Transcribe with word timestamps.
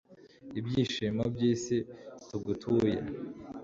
ibyishimo 0.59 1.23
by'isi, 1.33 1.77
tugutuye 2.27 2.95